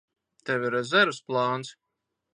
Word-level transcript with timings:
Tev 0.49 0.65
ir 0.69 0.73
rezerves 0.77 1.21
plāns? 1.29 1.73